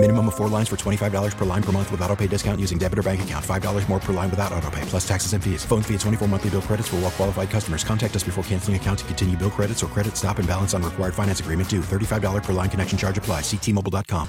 [0.00, 2.78] Minimum of four lines for $25 per line per month with auto pay discount using
[2.78, 3.44] debit or bank account.
[3.44, 5.64] $5 more per line without auto pay, plus taxes and fees.
[5.64, 7.82] Phone fee at 24 monthly bill credits for all well qualified customers.
[7.82, 10.84] Contact us before canceling account to continue bill credits or credit stop and balance on
[10.84, 11.80] required finance agreement due.
[11.80, 13.40] $35 per line connection charge apply.
[13.40, 14.28] Ctmobile.com.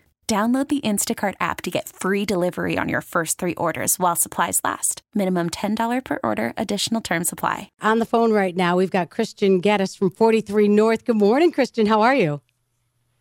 [0.31, 4.61] Download the Instacart app to get free delivery on your first three orders while supplies
[4.63, 5.01] last.
[5.13, 7.69] Minimum $10 per order, additional term supply.
[7.81, 11.03] On the phone right now, we've got Christian Geddes from 43 North.
[11.03, 11.85] Good morning, Christian.
[11.85, 12.39] How are you?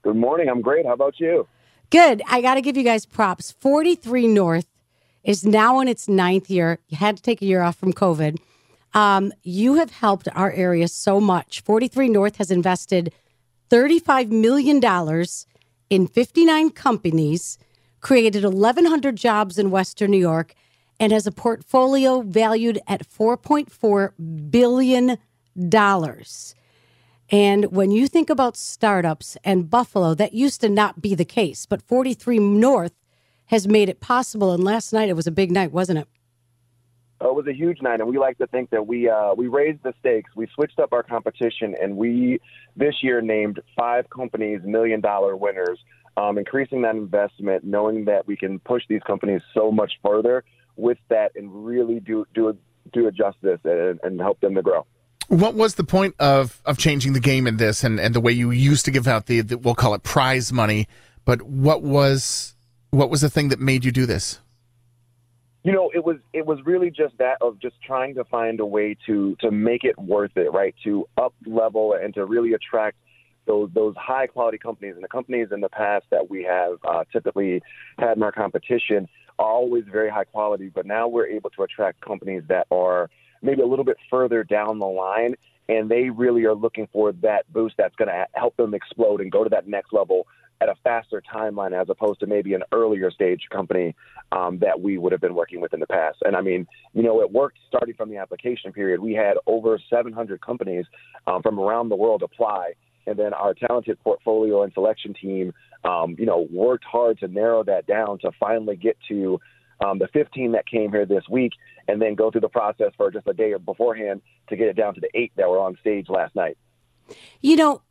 [0.02, 0.48] Good morning.
[0.48, 0.86] I'm great.
[0.86, 1.48] How about you?
[1.90, 2.22] Good.
[2.28, 3.50] I got to give you guys props.
[3.58, 4.68] 43 North
[5.24, 6.78] is now in its ninth year.
[6.86, 8.38] You had to take a year off from COVID.
[8.94, 11.62] Um, you have helped our area so much.
[11.62, 13.12] 43 North has invested
[13.68, 14.78] $35 million
[15.90, 17.58] in 59 companies,
[18.00, 20.54] created 1,100 jobs in Western New York,
[20.98, 25.18] and has a portfolio valued at $4.4 billion.
[27.32, 31.64] And when you think about startups and Buffalo, that used to not be the case,
[31.66, 32.92] but 43 North
[33.46, 34.52] has made it possible.
[34.52, 36.08] And last night it was a big night, wasn't it?
[37.22, 39.46] Oh, it was a huge night, and we like to think that we uh, we
[39.46, 40.30] raised the stakes.
[40.34, 42.40] We switched up our competition, and we
[42.76, 45.78] this year named five companies million dollar winners,
[46.16, 50.44] um, increasing that investment, knowing that we can push these companies so much further
[50.76, 52.56] with that, and really do do
[52.92, 54.86] do justice and, and help them to grow.
[55.28, 58.32] What was the point of, of changing the game in this, and, and the way
[58.32, 60.88] you used to give out the, the we'll call it prize money?
[61.24, 62.54] But what was
[62.90, 64.40] what was the thing that made you do this?
[65.62, 68.66] You know it was it was really just that of just trying to find a
[68.66, 70.74] way to to make it worth it right?
[70.84, 72.96] To up level and to really attract
[73.46, 74.94] those those high quality companies.
[74.94, 77.62] And the companies in the past that we have uh, typically
[77.98, 82.00] had in our competition are always very high quality but now we're able to attract
[82.00, 83.08] companies that are
[83.42, 85.34] maybe a little bit further down the line
[85.68, 89.32] and they really are looking for that boost that's going to help them explode and
[89.32, 90.26] go to that next level
[90.60, 93.94] at a faster timeline as opposed to maybe an earlier stage company
[94.32, 96.18] um, that we would have been working with in the past.
[96.24, 99.00] And I mean, you know, it worked starting from the application period.
[99.00, 100.84] We had over 700 companies
[101.26, 102.72] um, from around the world apply.
[103.06, 105.52] And then our talented portfolio and selection team,
[105.84, 109.40] um, you know, worked hard to narrow that down to finally get to
[109.84, 111.52] um, the 15 that came here this week,
[111.88, 114.20] and then go through the process for just a day beforehand
[114.50, 116.58] to get it down to the eight that were on stage last night.
[117.40, 117.82] You know,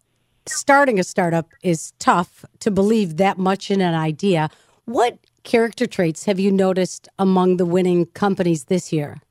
[0.49, 4.49] starting a startup is tough to believe that much in an idea.
[4.85, 9.21] What character traits have you noticed among the winning companies this year?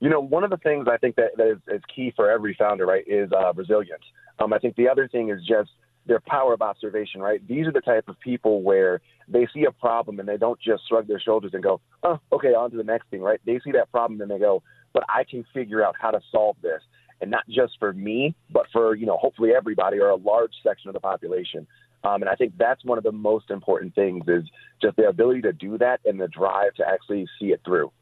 [0.00, 2.54] You know, one of the things I think that, that is, is key for every
[2.58, 4.04] founder, right, is uh, resilience.
[4.38, 5.70] Um, I think the other thing is just
[6.06, 7.46] their power of observation, right?
[7.46, 10.88] These are the type of people where they see a problem and they don't just
[10.88, 13.40] shrug their shoulders and go, oh, okay, on to the next thing, right?
[13.44, 14.62] They see that problem and they go,
[14.92, 16.82] but I can figure out how to solve this
[17.20, 20.88] and not just for me, but for you know hopefully everybody or a large section
[20.88, 21.66] of the population.
[22.02, 24.44] Um, and I think that's one of the most important things is
[24.80, 27.92] just the ability to do that and the drive to actually see it through.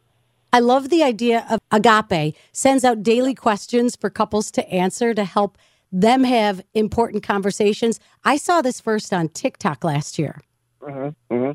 [0.53, 5.25] I love the idea of Agape sends out daily questions for couples to answer to
[5.25, 5.59] help
[5.91, 7.99] them have important conversations.
[8.25, 10.41] I saw this first on TikTok last year.
[10.81, 11.53] Mm-hmm, mm-hmm.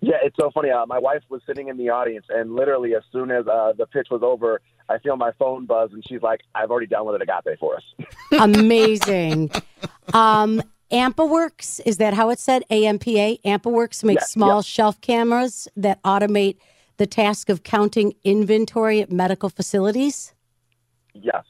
[0.00, 0.70] Yeah, it's so funny.
[0.70, 3.86] Uh, my wife was sitting in the audience, and literally, as soon as uh, the
[3.86, 7.58] pitch was over, I feel my phone buzz, and she's like, "I've already downloaded Agape
[7.58, 7.82] for us."
[8.40, 9.50] Amazing.
[10.12, 12.62] um, AmpaWorks is that how it's said?
[12.70, 13.40] AMPA.
[13.42, 14.62] AmpaWorks makes yeah, small yeah.
[14.62, 16.56] shelf cameras that automate
[16.96, 20.34] the task of counting inventory at medical facilities.
[21.12, 21.44] Yes.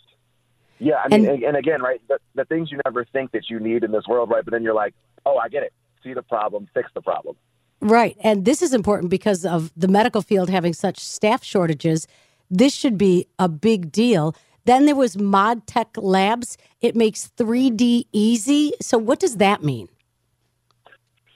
[0.78, 3.58] Yeah, I mean, and, and again, right, the, the things you never think that you
[3.58, 4.44] need in this world, right?
[4.44, 4.94] But then you're like,
[5.24, 5.72] oh, I get it.
[6.02, 7.36] See the problem, fix the problem.
[7.80, 8.16] Right.
[8.20, 12.06] And this is important because of the medical field having such staff shortages.
[12.50, 14.34] This should be a big deal.
[14.64, 16.58] Then there was Mod Tech Labs.
[16.80, 18.72] It makes 3D easy.
[18.80, 19.88] So, what does that mean?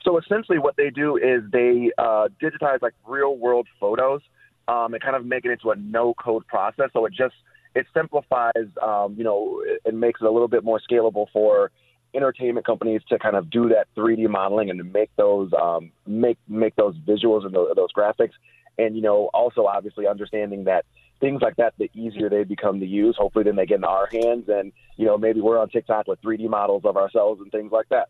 [0.02, 4.22] So, essentially, what they do is they uh, digitize like real world photos
[4.66, 6.90] um, and kind of make it into a no code process.
[6.92, 7.34] So, it just
[7.74, 11.70] it simplifies, um, you know, and makes it a little bit more scalable for
[12.14, 16.38] entertainment companies to kind of do that 3D modeling and to make those um, make
[16.48, 18.32] make those visuals and those, those graphics.
[18.80, 20.84] And you know, also obviously understanding that
[21.20, 23.16] things like that, the easier they become to use.
[23.18, 26.20] Hopefully, then they get in our hands, and you know, maybe we're on TikTok with
[26.22, 28.08] 3D models of ourselves and things like that.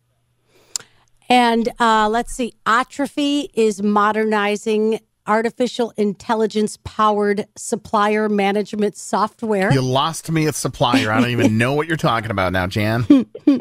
[1.29, 9.73] And uh, let's see, Atrophy is modernizing artificial intelligence powered supplier management software.
[9.73, 11.13] You lost me at supplier.
[11.13, 13.07] I don't even know what you're talking about now, Jan.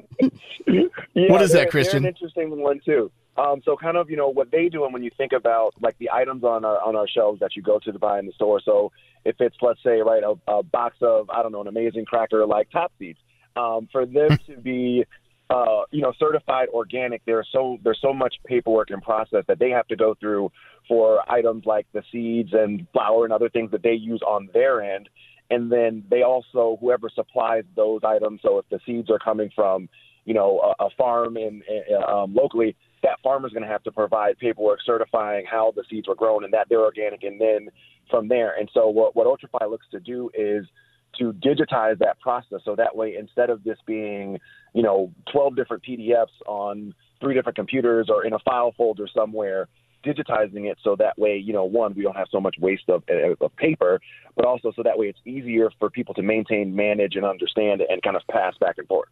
[1.16, 2.06] Yeah, What is that, Christian?
[2.06, 3.12] An interesting one too.
[3.40, 5.98] Um, so kind of you know what they do, and when you think about like
[5.98, 8.34] the items on our on our shelves that you go to to buy in the
[8.34, 8.60] store.
[8.64, 8.92] So
[9.24, 12.46] if it's let's say right a, a box of I don't know an amazing cracker
[12.46, 13.16] like Top Seedz,
[13.56, 15.06] um, for them to be
[15.50, 19.70] uh, you know certified organic, there's so there's so much paperwork and process that they
[19.70, 20.52] have to go through
[20.88, 24.82] for items like the seeds and flour and other things that they use on their
[24.82, 25.08] end.
[25.50, 28.42] And then they also whoever supplies those items.
[28.44, 29.88] So if the seeds are coming from
[30.30, 32.76] you know, a, a farm in, in um, locally,
[33.24, 36.68] farmer's going to have to provide paperwork certifying how the seeds were grown and that
[36.70, 37.70] they're organic, and then
[38.10, 38.56] from there.
[38.58, 40.66] And so, what what Ultrafy looks to do is
[41.18, 44.40] to digitize that process, so that way, instead of this being,
[44.74, 49.68] you know, 12 different PDFs on three different computers or in a file folder somewhere,
[50.06, 53.04] digitizing it so that way, you know, one, we don't have so much waste of,
[53.10, 54.00] eh, of paper,
[54.36, 58.02] but also so that way it's easier for people to maintain, manage, and understand and
[58.02, 59.10] kind of pass back and forth.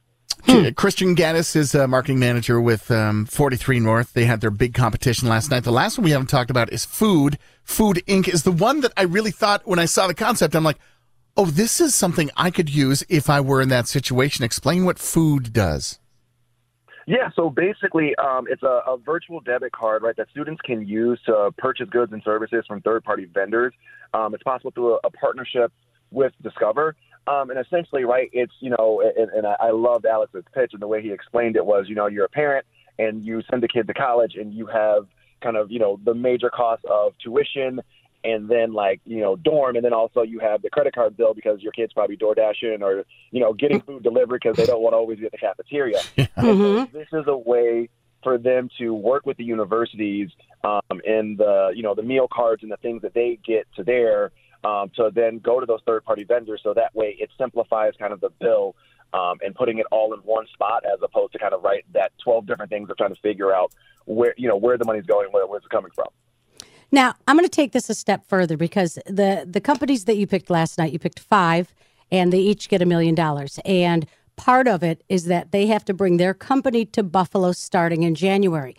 [0.48, 4.14] Uh, Christian Gaddis is a marketing manager with um, 43 North.
[4.14, 5.64] They had their big competition last night.
[5.64, 7.38] The last one we haven't talked about is Food.
[7.64, 8.28] Food Inc.
[8.28, 10.80] is the one that I really thought when I saw the concept, I'm like,
[11.36, 14.44] oh, this is something I could use if I were in that situation.
[14.46, 16.00] Explain what food does.
[17.08, 21.20] Yeah, so basically, um, it's a, a virtual debit card, right, that students can use
[21.26, 23.74] to purchase goods and services from third-party vendors.
[24.14, 25.72] Um, it's possible through a, a partnership
[26.12, 26.96] with Discover,
[27.28, 30.82] um, and essentially, right, it's you know, and, and I, I loved Alex's pitch and
[30.82, 32.66] the way he explained it was, you know, you're a parent
[33.00, 35.08] and you send a kid to college, and you have
[35.42, 37.80] kind of you know the major cost of tuition
[38.24, 39.76] and then like you know dorm.
[39.76, 42.82] And then also you have the credit card bill because your kids probably door dashing
[42.82, 45.38] or you know getting food delivered because they don't want to always be at the
[45.38, 46.00] cafeteria.
[46.18, 47.90] And so this is a way
[48.24, 50.30] for them to work with the universities
[50.64, 53.84] um, and the you know the meal cards and the things that they get to
[53.84, 54.32] there
[54.64, 58.14] um, to then go to those third party vendors so that way it simplifies kind
[58.14, 58.76] of the bill
[59.14, 62.12] um, and putting it all in one spot as opposed to kind of write that
[62.24, 63.72] 12 different things of trying to figure out
[64.06, 66.08] where you know where the money's going where where's it coming from
[66.92, 70.28] Now, I'm going to take this a step further because the the companies that you
[70.28, 71.74] picked last night, you picked five,
[72.12, 73.60] and they each get a million dollars.
[73.66, 74.08] And
[74.38, 78.16] part of it is that they have to bring their company to Buffalo starting in
[78.16, 78.76] January.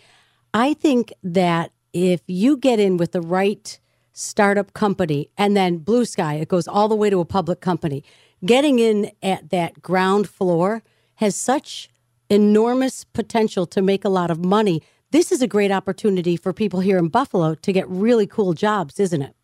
[0.54, 3.78] I think that if you get in with the right
[4.18, 8.02] startup company and then Blue Sky, it goes all the way to a public company.
[8.44, 10.82] Getting in at that ground floor
[11.16, 11.88] has such
[12.28, 14.82] enormous potential to make a lot of money.
[15.10, 19.00] This is a great opportunity for people here in Buffalo to get really cool jobs,
[19.00, 19.34] isn't it?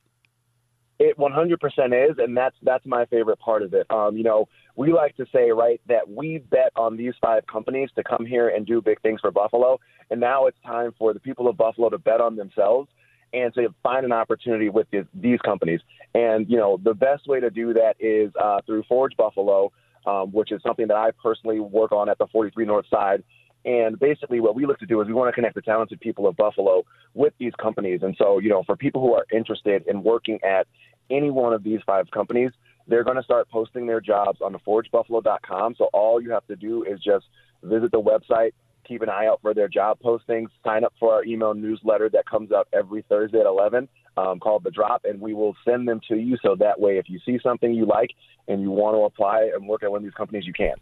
[0.99, 3.85] It 100% is, and that's that's my favorite part of it.
[3.91, 7.91] Um, you know, we like to say, right, that we bet on these five companies
[7.97, 9.81] to come here and do big things for Buffalo,
[10.11, 12.89] and now it's time for the people of Buffalo to bet on themselves
[13.35, 15.81] and to find an opportunity with these, these companies.
[16.15, 19.73] And you know, the best way to do that is uh, through Forge Buffalo,
[20.07, 23.25] um, which is something that I personally work on at the 43 North Side.
[23.65, 26.27] And basically, what we look to do is we want to connect the talented people
[26.27, 26.85] of Buffalo
[27.15, 28.01] with these companies.
[28.03, 30.67] And so, you know, for people who are interested in working at
[31.11, 32.51] any one of these five companies,
[32.87, 35.77] they're going to start posting their jobs on the forgebuffalo.com.
[35.79, 37.25] So all you have to do is just
[37.63, 38.53] visit the website,
[38.85, 42.29] keep an eye out for their job postings, sign up for our email newsletter that
[42.29, 46.01] comes out every Thursday at 11 um, called The Drop, and we will send them
[46.09, 46.37] to you.
[46.43, 48.11] So that way, if you see something you like
[48.49, 50.75] and you want to apply and work at one of these companies, you can.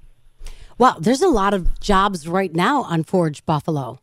[0.78, 4.00] Wow, there's a lot of jobs right now on Forge Buffalo.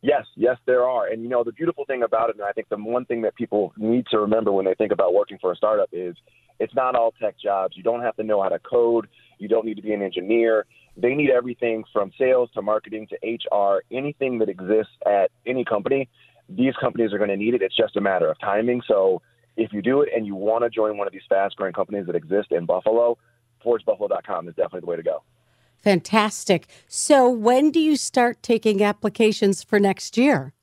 [0.00, 1.06] Yes, yes, there are.
[1.06, 3.36] And you know, the beautiful thing about it, and I think the one thing that
[3.36, 6.16] people need to remember when they think about working for a startup is
[6.58, 7.76] it's not all tech jobs.
[7.76, 9.06] You don't have to know how to code.
[9.38, 10.66] You don't need to be an engineer.
[10.96, 16.08] They need everything from sales to marketing to HR, anything that exists at any company.
[16.48, 17.62] These companies are going to need it.
[17.62, 18.82] It's just a matter of timing.
[18.86, 19.22] So
[19.56, 22.06] if you do it and you want to join one of these fast growing companies
[22.06, 23.18] that exist in Buffalo,
[23.64, 25.22] forgebuffalo.com is definitely the way to go.
[25.78, 26.68] Fantastic.
[26.86, 30.54] So, when do you start taking applications for next year?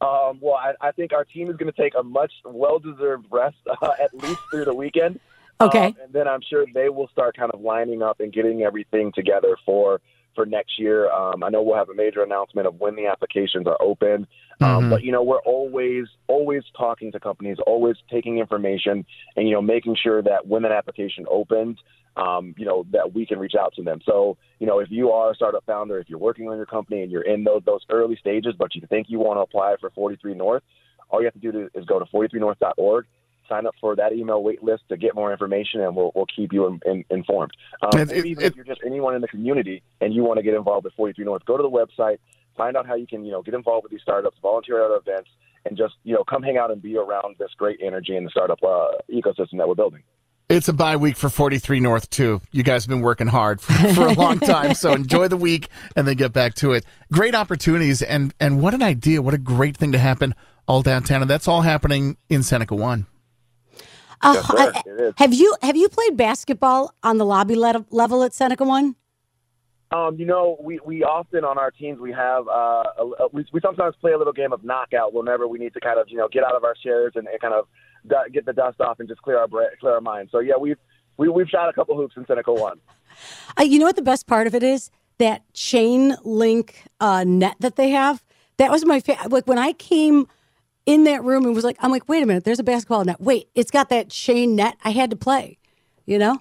[0.00, 3.56] Um, well, I, I think our team is going to take a much well-deserved rest,
[3.82, 5.20] uh, at least through the weekend.
[5.60, 5.86] Okay.
[5.86, 9.12] Um, and then I'm sure they will start kind of lining up and getting everything
[9.14, 10.00] together for
[10.34, 11.10] for next year.
[11.10, 14.26] Um, I know we'll have a major announcement of when the applications are open.
[14.60, 14.90] Um, Mhm.
[14.90, 19.04] But you know, we're always always talking to companies, always taking information,
[19.36, 21.78] and you know, making sure that when that application opens,
[22.16, 24.00] um, you know, that we can reach out to them.
[24.04, 27.02] So you know, if you are a startup founder, if you're working on your company
[27.02, 29.90] and you're in those those early stages, but you think you want to apply for
[29.90, 30.62] 43 North,
[31.08, 33.06] all you have to do to, is go to 43north.org.
[33.48, 36.52] Sign up for that email wait list to get more information, and we'll, we'll keep
[36.52, 37.52] you in, in, informed.
[37.82, 40.38] Um, It- it- even it- if you're just anyone in the community and you want
[40.38, 42.18] to get involved with 43 North, go to the website,
[42.56, 45.30] find out how you can, you know, get involved with these startups, volunteer at events,
[45.64, 48.30] and just, you know, come hang out and be around this great energy in the
[48.30, 50.02] startup uh, ecosystem that we're building.
[50.48, 52.40] It's a bye week for 43 North, too.
[52.52, 55.68] You guys have been working hard for, for a long time, so enjoy the week
[55.96, 56.84] and then get back to it.
[57.12, 59.20] Great opportunities, and, and what an idea.
[59.22, 60.34] What a great thing to happen
[60.68, 61.20] all downtown.
[61.22, 63.06] And that's all happening in Seneca One.
[64.22, 64.50] Uh, Yes.
[64.50, 65.14] I- It is.
[65.18, 68.96] have you have you played basketball on the lobby le- level at Seneca One?
[69.92, 73.46] Um, you know, we, we often on our teams we have uh, a, a, we,
[73.52, 76.16] we sometimes play a little game of knockout whenever we need to kind of you
[76.16, 77.66] know get out of our chairs and, and kind of
[78.06, 80.28] du- get the dust off and just clear our bra- clear our mind.
[80.32, 80.78] So yeah, we've
[81.18, 82.78] we, we've shot a couple hoops in Seneca One.
[83.58, 84.90] Uh, you know what the best part of it is?
[85.18, 88.24] That chain link uh, net that they have.
[88.58, 90.26] That was my fa- like when I came
[90.86, 93.20] in that room and was like, I'm like, wait a minute, there's a basketball net.
[93.20, 94.76] Wait, it's got that chain net.
[94.84, 95.58] I had to play.
[96.06, 96.40] You know,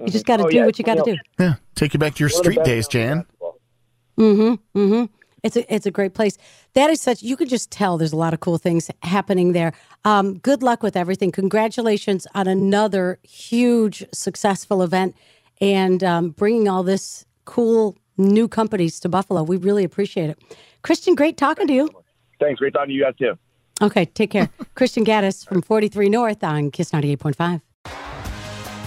[0.00, 1.16] you just got to Oh, do yeah, what you got to do.
[1.38, 3.26] Yeah, take you back to your One of the street days, Jan.
[4.18, 4.78] Mm-hmm.
[4.78, 5.04] Mm-hmm.
[5.42, 6.38] It's a it's a great place.
[6.74, 7.22] That is such.
[7.22, 9.72] You could just tell there's a lot of cool things happening there.
[10.04, 11.32] Um, good luck with everything.
[11.32, 15.16] Congratulations on another huge successful event
[15.60, 19.42] and um, bringing all this cool new companies to Buffalo.
[19.42, 20.38] We really appreciate it.
[20.82, 21.90] Christian, great talking to you.
[22.42, 23.38] Thanks, great talking to you guys too.
[23.80, 24.50] Okay, take care.
[24.74, 27.60] Christian Gaddis from 43 North on Kiss 98.5.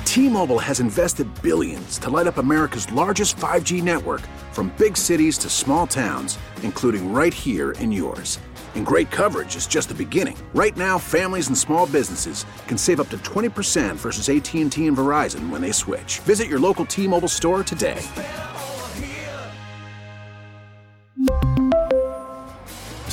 [0.05, 4.21] T-Mobile has invested billions to light up America's largest 5G network
[4.51, 8.39] from big cities to small towns, including right here in yours.
[8.75, 10.37] And great coverage is just the beginning.
[10.53, 15.49] Right now, families and small businesses can save up to 20% versus AT&T and Verizon
[15.49, 16.19] when they switch.
[16.19, 18.01] Visit your local T-Mobile store today.